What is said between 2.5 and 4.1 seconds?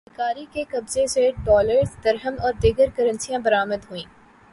دیگر کرنسیاں برآمد ہوئیں